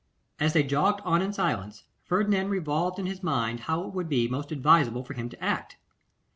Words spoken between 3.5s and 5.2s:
how it would be most advisable for